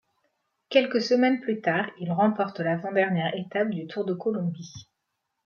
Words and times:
Quelques 0.69 0.99
semaines 1.03 1.41
plus 1.41 1.61
tard, 1.61 1.85
il 1.99 2.11
remporte 2.11 2.59
l'avant-dernière 2.59 3.35
étape 3.37 3.69
du 3.69 3.85
Tour 3.85 4.03
de 4.03 4.15
Colombie. 4.15 4.89